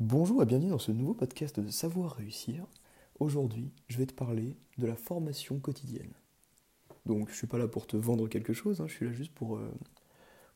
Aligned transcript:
Bonjour 0.00 0.40
et 0.40 0.46
bienvenue 0.46 0.70
dans 0.70 0.78
ce 0.78 0.92
nouveau 0.92 1.12
podcast 1.12 1.58
de 1.58 1.70
Savoir 1.70 2.12
réussir. 2.12 2.64
Aujourd'hui, 3.18 3.72
je 3.88 3.98
vais 3.98 4.06
te 4.06 4.14
parler 4.14 4.56
de 4.76 4.86
la 4.86 4.94
formation 4.94 5.58
quotidienne. 5.58 6.12
Donc, 7.04 7.30
je 7.30 7.34
suis 7.34 7.48
pas 7.48 7.58
là 7.58 7.66
pour 7.66 7.88
te 7.88 7.96
vendre 7.96 8.28
quelque 8.28 8.52
chose, 8.52 8.80
hein, 8.80 8.86
je 8.86 8.92
suis 8.92 9.06
là 9.06 9.12
juste 9.12 9.34
pour, 9.34 9.56
euh, 9.56 9.74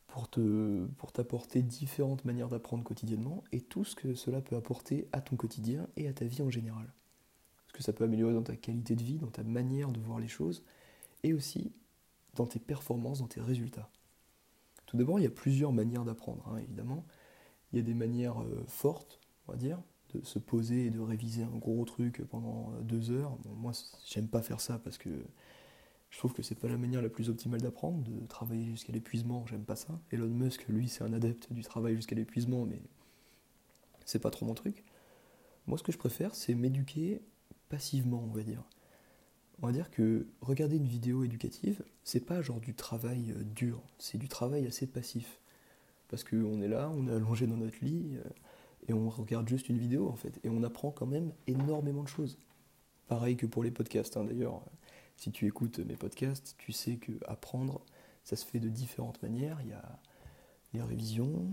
pour, 0.07 0.29
te, 0.29 0.85
pour 0.95 1.11
t'apporter 1.11 1.61
différentes 1.61 2.23
manières 2.23 2.47
d'apprendre 2.47 2.85
quotidiennement 2.85 3.43
et 3.51 3.59
tout 3.59 3.83
ce 3.83 3.97
que 3.97 4.15
cela 4.15 4.39
peut 4.39 4.55
apporter 4.55 5.09
à 5.11 5.19
ton 5.19 5.35
quotidien 5.35 5.89
et 5.97 6.07
à 6.07 6.13
ta 6.13 6.23
vie 6.23 6.41
en 6.41 6.49
général. 6.49 6.93
Ce 7.67 7.73
que 7.73 7.83
ça 7.83 7.91
peut 7.91 8.05
améliorer 8.05 8.33
dans 8.33 8.43
ta 8.43 8.55
qualité 8.55 8.95
de 8.95 9.03
vie, 9.03 9.17
dans 9.17 9.27
ta 9.27 9.43
manière 9.43 9.91
de 9.91 9.99
voir 9.99 10.19
les 10.19 10.29
choses 10.29 10.63
et 11.23 11.33
aussi 11.33 11.73
dans 12.35 12.47
tes 12.47 12.59
performances, 12.59 13.19
dans 13.19 13.27
tes 13.27 13.41
résultats. 13.41 13.89
Tout 14.85 14.95
d'abord, 14.95 15.19
il 15.19 15.23
y 15.23 15.27
a 15.27 15.31
plusieurs 15.31 15.73
manières 15.73 16.05
d'apprendre, 16.05 16.47
hein, 16.47 16.59
évidemment. 16.59 17.05
Il 17.73 17.79
y 17.79 17.79
a 17.81 17.83
des 17.83 17.93
manières 17.93 18.41
euh, 18.41 18.63
fortes 18.67 19.19
on 19.47 19.53
va 19.53 19.57
dire, 19.57 19.79
de 20.13 20.23
se 20.23 20.39
poser 20.39 20.85
et 20.85 20.89
de 20.89 20.99
réviser 20.99 21.43
un 21.43 21.57
gros 21.57 21.83
truc 21.85 22.23
pendant 22.29 22.71
euh, 22.73 22.81
deux 22.81 23.11
heures. 23.11 23.37
moi, 23.55 23.71
j'aime 24.05 24.27
pas 24.27 24.41
faire 24.41 24.59
ça 24.59 24.79
parce 24.79 24.97
que 24.97 25.09
je 26.09 26.17
trouve 26.19 26.33
que 26.33 26.43
c'est 26.43 26.55
pas 26.55 26.67
la 26.67 26.77
manière 26.77 27.01
la 27.01 27.09
plus 27.09 27.29
optimale 27.29 27.61
d'apprendre, 27.61 28.03
de 28.03 28.25
travailler 28.27 28.65
jusqu'à 28.65 28.93
l'épuisement, 28.93 29.45
j'aime 29.47 29.63
pas 29.63 29.75
ça. 29.75 29.99
Elon 30.11 30.27
Musk, 30.27 30.67
lui, 30.67 30.87
c'est 30.87 31.03
un 31.03 31.11
adepte 31.11 31.51
du 31.51 31.63
travail 31.63 31.95
jusqu'à 31.95 32.15
l'épuisement, 32.15 32.65
mais 32.65 32.81
c'est 34.05 34.19
pas 34.19 34.29
trop 34.29 34.45
mon 34.45 34.53
truc. 34.53 34.83
Moi, 35.65 35.77
ce 35.77 35.83
que 35.83 35.91
je 35.91 35.97
préfère, 35.97 36.35
c'est 36.35 36.53
m'éduquer 36.53 37.21
passivement, 37.69 38.23
on 38.23 38.35
va 38.35 38.43
dire. 38.43 38.63
On 39.61 39.67
va 39.67 39.73
dire 39.73 39.89
que 39.89 40.27
regarder 40.41 40.75
une 40.75 40.87
vidéo 40.87 41.23
éducative, 41.23 41.83
c'est 42.03 42.25
pas 42.25 42.41
genre 42.43 42.59
du 42.59 42.75
travail 42.75 43.31
euh, 43.31 43.43
dur, 43.43 43.81
c'est 43.97 44.17
du 44.19 44.27
travail 44.27 44.67
assez 44.67 44.85
passif. 44.85 45.39
Parce 46.09 46.23
qu'on 46.23 46.61
est 46.61 46.67
là, 46.67 46.91
on 46.91 47.07
est 47.07 47.11
allongé 47.11 47.47
dans 47.47 47.57
notre 47.57 47.83
lit, 47.83 48.17
euh, 48.17 48.29
et 48.87 48.93
on 48.93 49.09
regarde 49.09 49.47
juste 49.47 49.69
une 49.69 49.77
vidéo 49.77 50.09
en 50.09 50.15
fait, 50.15 50.39
et 50.43 50.49
on 50.49 50.63
apprend 50.63 50.91
quand 50.91 51.05
même 51.05 51.31
énormément 51.47 52.03
de 52.03 52.07
choses. 52.07 52.37
Pareil 53.07 53.37
que 53.37 53.45
pour 53.45 53.63
les 53.63 53.71
podcasts 53.71 54.17
hein, 54.17 54.23
d'ailleurs. 54.23 54.61
Si 55.17 55.31
tu 55.31 55.45
écoutes 55.45 55.79
mes 55.79 55.95
podcasts, 55.95 56.55
tu 56.57 56.71
sais 56.71 56.97
que 56.97 57.11
apprendre, 57.27 57.81
ça 58.23 58.35
se 58.35 58.45
fait 58.45 58.59
de 58.59 58.69
différentes 58.69 59.21
manières. 59.21 59.59
Il 59.61 59.69
y 59.69 59.73
a 59.73 59.99
les 60.73 60.81
révisions, 60.81 61.47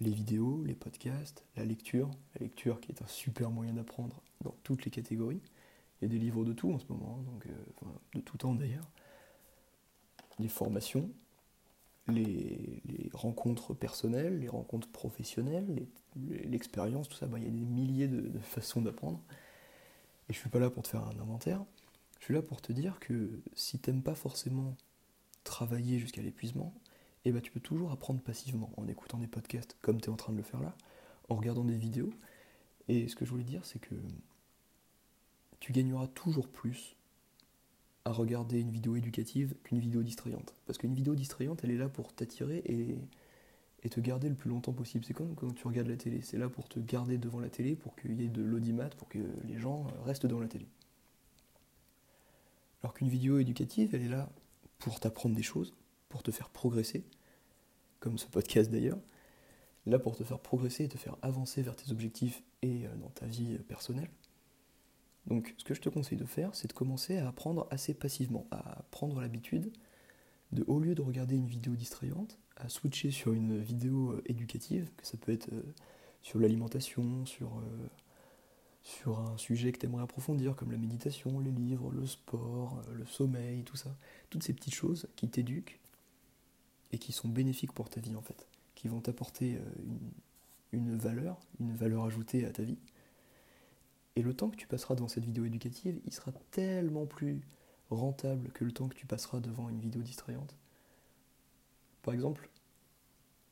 les 0.00 0.10
vidéos, 0.10 0.64
les 0.64 0.74
podcasts, 0.74 1.44
la 1.56 1.64
lecture. 1.64 2.10
La 2.34 2.44
lecture 2.44 2.80
qui 2.80 2.92
est 2.92 3.02
un 3.02 3.06
super 3.06 3.50
moyen 3.50 3.74
d'apprendre 3.74 4.20
dans 4.42 4.54
toutes 4.64 4.84
les 4.84 4.90
catégories. 4.90 5.40
Il 6.00 6.04
y 6.04 6.06
a 6.06 6.08
des 6.08 6.18
livres 6.18 6.44
de 6.44 6.52
tout 6.52 6.72
en 6.72 6.78
ce 6.78 6.86
moment, 6.88 7.18
hein, 7.20 7.22
donc, 7.22 7.46
euh, 7.46 7.86
de 8.14 8.20
tout 8.20 8.36
temps 8.36 8.54
d'ailleurs. 8.54 8.90
Les 10.40 10.48
formations, 10.48 11.08
les, 12.08 13.10
rencontres 13.12 13.74
personnelles, 13.74 14.40
les 14.40 14.48
rencontres 14.48 14.88
professionnelles, 14.88 15.86
l'expérience, 16.16 17.08
tout 17.08 17.16
ça, 17.16 17.26
bah, 17.26 17.38
il 17.38 17.44
y 17.44 17.48
a 17.48 17.50
des 17.50 17.64
milliers 17.64 18.08
de, 18.08 18.38
façons 18.40 18.82
d'apprendre. 18.82 19.20
Et 20.28 20.32
je 20.32 20.38
suis 20.38 20.50
pas 20.50 20.58
là 20.58 20.70
pour 20.70 20.82
te 20.82 20.88
faire 20.88 21.04
un 21.04 21.18
inventaire, 21.18 21.64
je 22.18 22.24
suis 22.24 22.34
là 22.34 22.42
pour 22.42 22.62
te 22.62 22.72
dire 22.72 22.98
que 23.00 23.42
si 23.54 23.78
t'aimes 23.78 24.02
pas 24.02 24.14
forcément 24.14 24.74
travailler 25.44 25.98
jusqu'à 25.98 26.22
l'épuisement, 26.22 26.74
eh 27.26 27.32
ben, 27.32 27.40
tu 27.40 27.50
peux 27.50 27.60
toujours 27.60 27.92
apprendre 27.92 28.20
passivement 28.20 28.70
en 28.76 28.86
écoutant 28.88 29.18
des 29.18 29.26
podcasts 29.26 29.76
comme 29.82 30.00
tu 30.00 30.06
es 30.06 30.12
en 30.12 30.16
train 30.16 30.32
de 30.32 30.38
le 30.38 30.42
faire 30.42 30.60
là, 30.60 30.74
en 31.28 31.36
regardant 31.36 31.64
des 31.64 31.76
vidéos. 31.76 32.10
Et 32.88 33.08
ce 33.08 33.16
que 33.16 33.24
je 33.24 33.30
voulais 33.30 33.44
dire, 33.44 33.64
c'est 33.64 33.78
que 33.78 33.94
tu 35.60 35.72
gagneras 35.72 36.08
toujours 36.08 36.48
plus 36.48 36.96
à 38.04 38.12
regarder 38.12 38.60
une 38.60 38.70
vidéo 38.70 38.96
éducative 38.96 39.54
qu'une 39.62 39.78
vidéo 39.78 40.02
distrayante. 40.02 40.54
Parce 40.66 40.78
qu'une 40.78 40.94
vidéo 40.94 41.14
distrayante, 41.14 41.60
elle 41.64 41.70
est 41.70 41.78
là 41.78 41.88
pour 41.88 42.12
t'attirer 42.12 42.62
et, 42.66 42.98
te 43.88 44.00
garder 44.00 44.30
le 44.30 44.34
plus 44.34 44.48
longtemps 44.48 44.72
possible. 44.72 45.04
C'est 45.04 45.12
comme 45.12 45.34
quand 45.34 45.52
tu 45.52 45.66
regardes 45.66 45.88
la 45.88 45.96
télé, 45.96 46.22
c'est 46.22 46.38
là 46.38 46.48
pour 46.48 46.68
te 46.68 46.80
garder 46.80 47.18
devant 47.18 47.40
la 47.40 47.50
télé, 47.50 47.76
pour 47.76 47.94
qu'il 47.96 48.18
y 48.20 48.24
ait 48.24 48.28
de 48.28 48.42
l'audimat, 48.42 48.88
pour 48.88 49.08
que 49.08 49.18
les 49.44 49.58
gens 49.58 49.86
restent 50.04 50.24
devant 50.24 50.40
la 50.40 50.48
télé. 50.48 50.66
Alors 52.82 52.94
qu'une 52.94 53.08
vidéo 53.08 53.38
éducative, 53.38 53.94
elle 53.94 54.02
est 54.02 54.08
là 54.08 54.30
pour 54.78 55.00
t'apprendre 55.00 55.34
des 55.34 55.42
choses, 55.42 55.74
pour 56.08 56.22
te 56.22 56.30
faire 56.30 56.48
progresser, 56.48 57.04
comme 58.00 58.16
ce 58.16 58.26
podcast 58.26 58.70
d'ailleurs, 58.70 58.98
là 59.86 59.98
pour 59.98 60.16
te 60.16 60.24
faire 60.24 60.38
progresser 60.38 60.84
et 60.84 60.88
te 60.88 60.98
faire 60.98 61.16
avancer 61.22 61.62
vers 61.62 61.76
tes 61.76 61.90
objectifs 61.92 62.42
et 62.62 62.86
euh, 62.86 62.96
dans 62.96 63.10
ta 63.10 63.26
vie 63.26 63.58
personnelle. 63.68 64.08
Donc 65.26 65.54
ce 65.56 65.64
que 65.64 65.74
je 65.74 65.80
te 65.80 65.88
conseille 65.88 66.18
de 66.18 66.24
faire, 66.24 66.54
c'est 66.54 66.68
de 66.68 66.72
commencer 66.72 67.16
à 67.16 67.28
apprendre 67.28 67.66
assez 67.70 67.94
passivement, 67.94 68.46
à 68.50 68.82
prendre 68.90 69.20
l'habitude 69.20 69.72
de, 70.52 70.64
au 70.66 70.80
lieu 70.80 70.94
de 70.94 71.02
regarder 71.02 71.36
une 71.36 71.46
vidéo 71.46 71.74
distrayante, 71.74 72.38
à 72.56 72.68
switcher 72.68 73.10
sur 73.10 73.32
une 73.32 73.58
vidéo 73.58 74.12
euh, 74.12 74.22
éducative, 74.26 74.90
que 74.96 75.06
ça 75.06 75.16
peut 75.16 75.32
être 75.32 75.52
euh, 75.52 75.62
sur 76.22 76.38
l'alimentation, 76.38 77.24
sur, 77.26 77.48
euh, 77.58 77.88
sur 78.82 79.18
un 79.18 79.36
sujet 79.38 79.72
que 79.72 79.78
tu 79.78 79.86
aimerais 79.86 80.02
approfondir, 80.02 80.54
comme 80.56 80.70
la 80.70 80.78
méditation, 80.78 81.40
les 81.40 81.50
livres, 81.50 81.90
le 81.90 82.06
sport, 82.06 82.82
le 82.92 83.06
sommeil, 83.06 83.64
tout 83.64 83.76
ça. 83.76 83.96
Toutes 84.30 84.42
ces 84.42 84.52
petites 84.52 84.74
choses 84.74 85.08
qui 85.16 85.28
t'éduquent 85.28 85.80
et 86.92 86.98
qui 86.98 87.12
sont 87.12 87.28
bénéfiques 87.28 87.72
pour 87.72 87.88
ta 87.88 88.00
vie 88.00 88.14
en 88.14 88.22
fait, 88.22 88.46
qui 88.74 88.88
vont 88.88 89.00
t'apporter 89.00 89.58
une 90.70 90.96
valeur, 90.96 91.40
une 91.58 91.74
valeur 91.74 92.04
ajoutée 92.04 92.44
à 92.46 92.50
ta 92.50 92.62
vie 92.62 92.78
et 94.16 94.22
le 94.22 94.34
temps 94.34 94.50
que 94.50 94.56
tu 94.56 94.66
passeras 94.66 94.94
dans 94.94 95.08
cette 95.08 95.24
vidéo 95.24 95.44
éducative, 95.44 96.00
il 96.04 96.12
sera 96.12 96.32
tellement 96.50 97.06
plus 97.06 97.40
rentable 97.90 98.50
que 98.52 98.64
le 98.64 98.72
temps 98.72 98.88
que 98.88 98.94
tu 98.94 99.06
passeras 99.06 99.40
devant 99.40 99.68
une 99.68 99.80
vidéo 99.80 100.02
distrayante. 100.02 100.56
Par 102.02 102.14
exemple, 102.14 102.48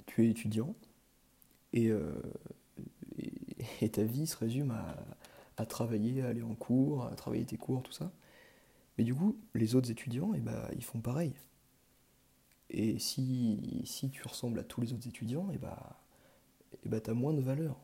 tu 0.06 0.24
es 0.24 0.30
étudiant 0.30 0.74
et, 1.72 1.90
euh, 1.90 2.12
ta 3.92 4.04
vie 4.04 4.26
se 4.26 4.36
résume 4.36 4.70
à, 5.56 5.66
travailler, 5.66 6.22
à 6.22 6.28
aller 6.28 6.42
en 6.42 6.54
cours, 6.54 7.04
à 7.06 7.14
travailler 7.14 7.44
tes 7.44 7.56
cours, 7.56 7.82
tout 7.82 7.92
ça. 7.92 8.12
Mais 8.98 9.04
du 9.04 9.14
coup, 9.14 9.36
les 9.54 9.74
autres 9.74 9.90
étudiants, 9.90 10.32
eh 10.34 10.40
ben, 10.40 10.68
ils 10.74 10.84
font 10.84 11.00
pareil. 11.00 11.32
Et 12.70 12.98
si, 12.98 13.82
si 13.84 14.10
tu 14.10 14.26
ressembles 14.26 14.58
à 14.58 14.64
tous 14.64 14.80
les 14.80 14.92
autres 14.92 15.06
étudiants, 15.06 15.48
eh 15.52 15.58
ben, 15.58 15.76
eh 16.84 16.88
ben, 16.88 17.00
tu 17.00 17.10
as 17.10 17.14
moins 17.14 17.32
de 17.32 17.40
valeur 17.40 17.76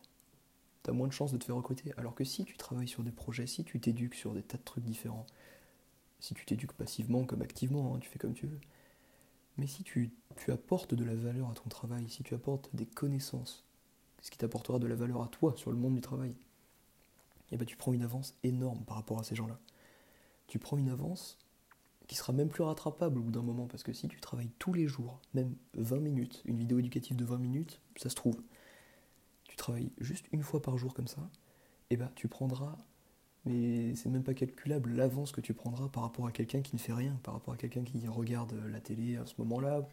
tu 0.89 0.97
moins 0.97 1.09
de 1.09 1.13
chances 1.13 1.33
de 1.33 1.39
te 1.39 1.45
faire 1.45 1.57
recruter. 1.57 1.93
Alors 1.97 2.15
que 2.15 2.25
si 2.25 2.45
tu 2.45 2.57
travailles 2.57 2.89
sur 2.89 3.03
des 3.03 3.13
projets, 3.13 3.47
si 3.47 3.65
tu 3.65 3.81
t'éduques 3.81 4.15
sur 4.15 4.35
des 4.35 4.43
tas 4.43 4.59
de 4.59 4.63
trucs 4.63 4.85
différents, 4.85 5.27
si 6.21 6.35
tu 6.35 6.45
t'éduques 6.45 6.73
passivement 6.73 7.25
comme 7.25 7.43
activement, 7.43 7.95
hein, 7.95 7.99
tu 8.01 8.09
fais 8.09 8.19
comme 8.19 8.35
tu 8.35 8.47
veux, 8.47 8.61
mais 9.57 9.67
si 9.67 9.83
tu, 9.83 10.13
apportes 10.49 10.95
de 10.95 11.05
la 11.05 11.15
valeur 11.15 11.51
à 11.51 11.55
ton 11.55 11.69
travail, 11.69 12.09
si 12.09 12.23
tu 12.23 12.35
apportes 12.35 12.71
des 12.75 12.87
connaissances, 12.87 13.65
ce 14.23 14.31
qui 14.31 14.39
t'apportera 14.39 14.79
de 14.79 14.87
la 14.87 14.95
valeur 14.95 15.23
à 15.23 15.29
toi 15.29 15.55
sur 15.57 15.71
le 15.71 15.77
monde 15.77 15.95
du 15.95 16.01
travail, 16.01 16.31
et 16.31 17.55
eh 17.55 17.57
ben 17.57 17.65
tu 17.65 17.77
prends 17.77 17.93
une 17.93 18.03
avance 18.03 18.35
énorme 18.43 18.85
par 18.85 18.97
rapport 18.97 19.19
à 19.19 19.25
ces 19.25 19.35
gens-là. 19.35 19.59
Tu 20.49 20.59
prends 20.59 20.77
une 20.77 20.91
avance 20.91 21.39
qui 22.07 22.15
sera 22.15 22.33
même 22.33 22.49
plus 22.49 22.63
rattrapable 22.63 23.19
au 23.19 23.23
bout 23.23 23.31
d'un 23.31 23.43
moment, 23.43 23.67
parce 23.67 23.83
que 23.83 23.93
si 23.93 24.07
tu 24.07 24.21
travailles 24.21 24.51
tous 24.59 24.75
les 24.75 24.87
jours, 24.87 25.21
même 25.35 25.55
20 25.75 25.99
minutes, 25.99 26.43
une 26.45 26.59
vidéo 26.59 26.79
éducative 26.79 27.17
de 27.17 27.25
20 27.25 27.39
minutes, 27.39 27.81
ça 27.97 28.11
se 28.11 28.15
trouve 28.15 28.41
juste 29.99 30.27
une 30.33 30.43
fois 30.43 30.63
par 30.63 30.79
jour 30.79 30.95
comme 30.95 31.09
ça, 31.09 31.31
et 31.91 31.95
eh 31.95 31.97
ben 31.97 32.11
tu 32.15 32.29
prendras, 32.29 32.77
mais 33.45 33.95
c'est 33.95 34.09
même 34.09 34.23
pas 34.23 34.35
calculable, 34.35 34.91
l'avance 34.93 35.33
que 35.33 35.41
tu 35.41 35.55
prendras 35.55 35.89
par 35.89 36.03
rapport 36.03 36.27
à 36.27 36.33
quelqu'un 36.33 36.61
qui 36.61 36.77
ne 36.77 36.81
fait 36.81 36.93
rien, 36.93 37.19
par 37.23 37.35
rapport 37.35 37.55
à 37.55 37.57
quelqu'un 37.57 37.83
qui 37.83 38.07
regarde 38.07 38.55
la 38.71 38.81
télé 38.81 39.17
à 39.17 39.27
ce 39.27 39.35
moment-là, 39.39 39.89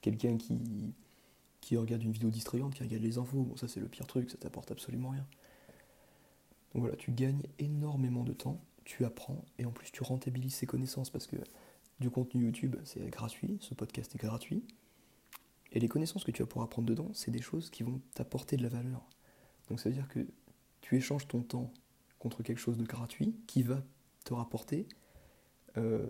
quelqu'un 0.00 0.36
qui, 0.36 0.94
qui 1.60 1.76
regarde 1.76 2.02
une 2.02 2.12
vidéo 2.12 2.30
distrayante, 2.30 2.74
qui 2.74 2.82
regarde 2.82 3.02
les 3.02 3.18
infos. 3.18 3.42
Bon, 3.42 3.56
ça 3.56 3.68
c'est 3.68 3.80
le 3.80 3.88
pire 3.88 4.06
truc, 4.06 4.30
ça 4.30 4.36
t'apporte 4.36 4.70
absolument 4.70 5.10
rien. 5.10 5.26
Donc 6.74 6.82
voilà, 6.82 6.96
tu 6.96 7.12
gagnes 7.12 7.42
énormément 7.58 8.24
de 8.24 8.32
temps, 8.32 8.60
tu 8.84 9.04
apprends, 9.04 9.44
et 9.58 9.64
en 9.64 9.70
plus 9.70 9.90
tu 9.90 10.02
rentabilises 10.02 10.54
ces 10.54 10.66
connaissances 10.66 11.10
parce 11.10 11.26
que 11.26 11.36
du 12.00 12.10
contenu 12.10 12.44
YouTube, 12.44 12.76
c'est 12.84 13.08
gratuit, 13.10 13.58
ce 13.60 13.74
podcast 13.74 14.14
est 14.14 14.18
gratuit. 14.18 14.62
Et 15.72 15.80
les 15.80 15.88
connaissances 15.88 16.24
que 16.24 16.30
tu 16.30 16.42
vas 16.42 16.46
pouvoir 16.46 16.66
apprendre 16.66 16.88
dedans, 16.88 17.10
c'est 17.12 17.30
des 17.30 17.42
choses 17.42 17.70
qui 17.70 17.82
vont 17.82 18.00
t'apporter 18.14 18.56
de 18.56 18.62
la 18.62 18.68
valeur. 18.68 19.02
Donc 19.68 19.80
ça 19.80 19.88
veut 19.88 19.94
dire 19.94 20.08
que 20.08 20.26
tu 20.80 20.96
échanges 20.96 21.26
ton 21.28 21.42
temps 21.42 21.72
contre 22.18 22.42
quelque 22.42 22.58
chose 22.58 22.76
de 22.76 22.84
gratuit 22.84 23.36
qui 23.46 23.62
va 23.62 23.82
te 24.24 24.34
rapporter 24.34 24.86
euh, 25.76 26.06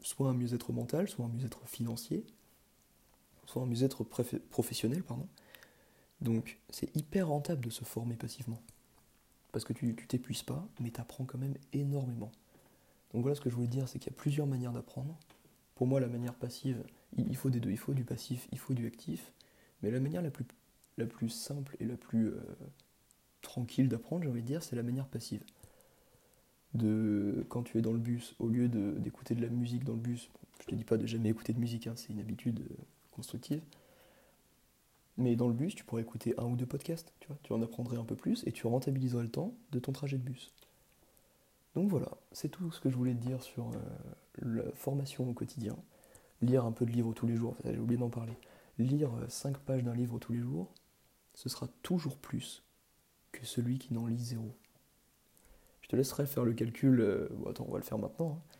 soit 0.00 0.28
un 0.28 0.34
mieux-être 0.34 0.72
mental, 0.72 1.08
soit 1.08 1.24
un 1.24 1.28
mieux-être 1.28 1.66
financier, 1.66 2.24
soit 3.46 3.62
un 3.62 3.66
mieux-être 3.66 4.04
professionnel, 4.04 5.02
pardon. 5.02 5.28
Donc 6.20 6.58
c'est 6.70 6.94
hyper 6.96 7.28
rentable 7.28 7.64
de 7.64 7.70
se 7.70 7.84
former 7.84 8.16
passivement. 8.16 8.62
Parce 9.52 9.64
que 9.64 9.72
tu 9.72 9.94
t'épuises 9.94 10.42
pas, 10.42 10.66
mais 10.80 10.90
tu 10.90 11.00
apprends 11.00 11.24
quand 11.24 11.38
même 11.38 11.54
énormément. 11.72 12.30
Donc 13.12 13.22
voilà 13.22 13.34
ce 13.34 13.40
que 13.40 13.50
je 13.50 13.56
voulais 13.56 13.66
dire, 13.66 13.88
c'est 13.88 13.98
qu'il 13.98 14.12
y 14.12 14.14
a 14.14 14.18
plusieurs 14.18 14.46
manières 14.46 14.72
d'apprendre. 14.72 15.18
Pour 15.74 15.86
moi, 15.86 15.98
la 15.98 16.08
manière 16.08 16.34
passive, 16.34 16.84
il 17.16 17.36
faut 17.36 17.50
des 17.50 17.58
deux, 17.58 17.70
il 17.70 17.78
faut 17.78 17.94
du 17.94 18.04
passif, 18.04 18.46
il 18.52 18.58
faut 18.58 18.74
du 18.74 18.86
actif. 18.86 19.32
Mais 19.82 19.90
la 19.90 19.98
manière 19.98 20.22
la 20.22 20.30
plus, 20.30 20.44
la 20.98 21.06
plus 21.06 21.30
simple 21.30 21.76
et 21.80 21.84
la 21.84 21.96
plus 21.96 22.28
euh, 22.28 22.40
tranquille 23.60 23.88
d'apprendre, 23.88 24.22
j'ai 24.22 24.30
envie 24.30 24.40
de 24.40 24.46
dire, 24.46 24.62
c'est 24.62 24.76
la 24.76 24.82
manière 24.82 25.06
passive. 25.06 25.42
De 26.72 27.44
quand 27.48 27.62
tu 27.62 27.78
es 27.78 27.82
dans 27.82 27.92
le 27.92 27.98
bus, 27.98 28.34
au 28.38 28.48
lieu 28.48 28.68
d'écouter 28.68 29.34
de, 29.34 29.42
la 29.42 29.48
musique 29.48 29.84
dans 29.84 29.92
le 29.92 29.98
bus, 29.98 30.30
je 30.60 30.66
te 30.66 30.74
dis 30.74 30.84
pas 30.84 30.96
de 30.96 31.06
jamais 31.06 31.28
écouter 31.28 31.52
de 31.52 31.58
musique, 31.58 31.86
hein, 31.86 31.92
c'est 31.96 32.10
une 32.10 32.20
habitude 32.20 32.60
euh, 32.60 32.74
constructive. 33.10 33.60
Mais 35.18 35.36
dans 35.36 35.48
le 35.48 35.52
bus, 35.52 35.74
tu 35.74 35.84
pourrais 35.84 36.02
écouter 36.02 36.32
un 36.38 36.46
ou 36.46 36.56
deux 36.56 36.66
podcasts, 36.66 37.12
tu 37.20 37.28
vois, 37.28 37.36
tu 37.42 37.52
en 37.52 37.60
apprendrais 37.60 37.98
un 37.98 38.04
peu 38.04 38.14
plus 38.14 38.44
et 38.46 38.52
tu 38.52 38.66
rentabiliserais 38.66 39.24
le 39.24 39.28
temps 39.28 39.52
de 39.72 39.78
ton 39.78 39.92
trajet 39.92 40.16
de 40.16 40.22
bus. 40.22 40.54
Donc 41.74 41.88
voilà, 41.90 42.08
c'est 42.32 42.48
tout 42.48 42.70
ce 42.72 42.80
que 42.80 42.88
je 42.88 42.96
voulais 42.96 43.14
te 43.14 43.26
dire 43.26 43.42
sur 43.42 43.68
euh, 43.68 44.62
la 44.64 44.72
formation 44.72 45.28
au 45.28 45.34
quotidien. 45.34 45.76
Lire 46.40 46.64
un 46.64 46.72
peu 46.72 46.86
de 46.86 46.92
livres 46.92 47.12
tous 47.12 47.26
les 47.26 47.36
jours, 47.36 47.56
j'ai 47.64 47.78
oublié 47.78 47.98
d'en 47.98 48.08
parler. 48.08 48.32
Lire 48.78 49.10
5 49.28 49.58
pages 49.58 49.84
d'un 49.84 49.94
livre 49.94 50.18
tous 50.18 50.32
les 50.32 50.40
jours, 50.40 50.72
ce 51.34 51.50
sera 51.50 51.68
toujours 51.82 52.16
plus 52.16 52.62
que 53.32 53.44
celui 53.44 53.78
qui 53.78 53.94
n'en 53.94 54.06
lit 54.06 54.22
zéro. 54.22 54.54
Je 55.82 55.88
te 55.88 55.96
laisserai 55.96 56.26
faire 56.26 56.44
le 56.44 56.52
calcul. 56.52 57.00
Euh, 57.00 57.28
attends, 57.48 57.66
on 57.68 57.72
va 57.72 57.78
le 57.78 57.84
faire 57.84 57.98
maintenant. 57.98 58.40
Hein. 58.40 58.56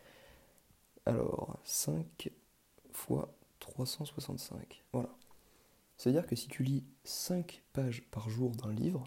Alors, 1.05 1.59
5 1.63 2.31
fois 2.91 3.33
365. 3.59 4.83
Voilà. 4.91 5.09
C'est-à-dire 5.97 6.25
que 6.25 6.35
si 6.35 6.47
tu 6.47 6.63
lis 6.63 6.83
5 7.03 7.63
pages 7.73 8.03
par 8.11 8.29
jour 8.29 8.51
d'un 8.51 8.73
livre, 8.73 9.03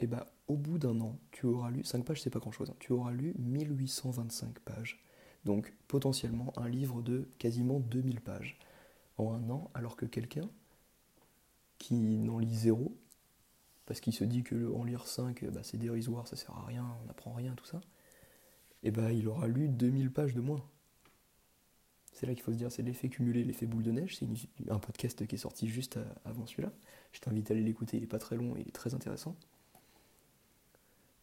eh 0.00 0.06
ben, 0.06 0.24
au 0.48 0.56
bout 0.56 0.78
d'un 0.78 1.00
an, 1.00 1.18
tu 1.30 1.46
auras 1.46 1.70
lu, 1.70 1.84
5 1.84 2.04
pages 2.04 2.22
c'est 2.22 2.30
pas 2.30 2.38
grand 2.38 2.52
chose, 2.52 2.70
hein, 2.70 2.76
tu 2.78 2.92
auras 2.92 3.12
lu 3.12 3.34
1825 3.38 4.58
pages. 4.60 5.02
Donc 5.44 5.74
potentiellement 5.88 6.52
un 6.56 6.68
livre 6.68 7.02
de 7.02 7.28
quasiment 7.38 7.80
2000 7.80 8.20
pages 8.20 8.58
en 9.16 9.32
un 9.32 9.50
an, 9.50 9.70
alors 9.74 9.96
que 9.96 10.06
quelqu'un 10.06 10.48
qui 11.78 11.94
n'en 11.94 12.38
lit 12.38 12.54
zéro, 12.54 12.96
parce 13.86 14.00
qu'il 14.00 14.12
se 14.12 14.24
dit 14.24 14.42
que 14.42 14.72
en 14.72 14.84
lire 14.84 15.06
5, 15.06 15.44
bah, 15.46 15.60
c'est 15.62 15.78
dérisoire, 15.78 16.26
ça 16.28 16.36
sert 16.36 16.56
à 16.56 16.64
rien, 16.64 16.86
on 17.02 17.06
n'apprend 17.06 17.32
rien, 17.32 17.54
tout 17.54 17.66
ça, 17.66 17.80
et 18.82 18.90
ben 18.90 19.10
il 19.10 19.28
aura 19.28 19.46
lu 19.46 19.68
2000 19.68 20.10
pages 20.12 20.34
de 20.34 20.40
moins. 20.40 20.64
C'est 22.12 22.26
là 22.26 22.34
qu'il 22.34 22.42
faut 22.42 22.52
se 22.52 22.56
dire, 22.58 22.70
c'est 22.70 22.82
l'effet 22.82 23.08
cumulé, 23.08 23.42
l'effet 23.42 23.66
boule 23.66 23.82
de 23.82 23.90
neige. 23.90 24.16
C'est 24.16 24.28
un 24.70 24.78
podcast 24.78 25.26
qui 25.26 25.34
est 25.34 25.38
sorti 25.38 25.66
juste 25.66 25.98
avant 26.24 26.46
celui-là. 26.46 26.70
Je 27.12 27.20
t'invite 27.20 27.50
à 27.50 27.54
aller 27.54 27.62
l'écouter, 27.62 27.96
il 27.96 28.00
n'est 28.00 28.06
pas 28.06 28.18
très 28.18 28.36
long 28.36 28.54
et 28.56 28.60
il 28.60 28.68
est 28.68 28.72
très 28.72 28.94
intéressant. 28.94 29.34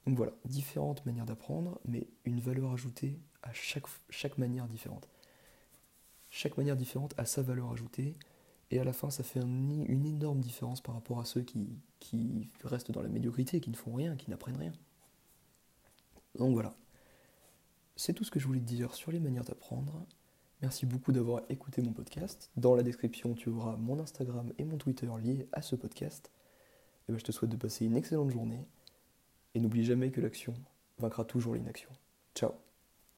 Donc 0.05 0.17
voilà, 0.17 0.33
différentes 0.45 1.05
manières 1.05 1.25
d'apprendre, 1.25 1.79
mais 1.85 2.07
une 2.25 2.39
valeur 2.39 2.71
ajoutée 2.71 3.19
à 3.43 3.53
chaque, 3.53 3.85
chaque 4.09 4.37
manière 4.37 4.67
différente. 4.67 5.07
Chaque 6.31 6.57
manière 6.57 6.75
différente 6.75 7.13
a 7.17 7.25
sa 7.25 7.41
valeur 7.41 7.71
ajoutée, 7.71 8.15
et 8.71 8.79
à 8.79 8.83
la 8.83 8.93
fin, 8.93 9.09
ça 9.09 9.23
fait 9.23 9.39
une 9.39 10.05
énorme 10.05 10.39
différence 10.39 10.81
par 10.81 10.93
rapport 10.93 11.19
à 11.19 11.25
ceux 11.25 11.41
qui, 11.41 12.49
restent 12.63 12.91
dans 12.91 13.01
la 13.01 13.09
médiocrité, 13.09 13.59
qui 13.59 13.69
ne 13.69 13.75
font 13.75 13.93
rien, 13.93 14.15
qui 14.15 14.29
n'apprennent 14.29 14.57
rien. 14.57 14.73
Donc 16.35 16.53
voilà. 16.53 16.75
C'est 17.95 18.13
tout 18.13 18.23
ce 18.23 18.31
que 18.31 18.39
je 18.39 18.45
voulais 18.45 18.59
te 18.59 18.65
dire 18.65 18.93
sur 18.93 19.11
les 19.11 19.19
manières 19.19 19.43
d'apprendre. 19.43 20.05
Merci 20.61 20.85
beaucoup 20.85 21.11
d'avoir 21.11 21.41
écouté 21.49 21.81
mon 21.81 21.93
podcast. 21.93 22.51
Dans 22.57 22.75
la 22.75 22.83
description, 22.83 23.33
tu 23.33 23.49
auras 23.49 23.75
mon 23.77 23.99
Instagram 23.99 24.53
et 24.57 24.65
mon 24.65 24.77
Twitter 24.77 25.09
liés 25.21 25.47
à 25.51 25.61
ce 25.61 25.75
podcast. 25.75 26.31
Et 27.07 27.11
ben, 27.11 27.17
je 27.17 27.23
te 27.23 27.31
souhaite 27.31 27.51
de 27.51 27.57
passer 27.57 27.85
une 27.85 27.95
excellente 27.95 28.29
journée. 28.29 28.67
Et 29.55 29.59
n'oublie 29.59 29.83
jamais 29.83 30.11
que 30.11 30.21
l'action 30.21 30.53
vaincra 30.99 31.25
toujours 31.25 31.55
l'inaction. 31.55 31.89
Ciao 32.35 32.51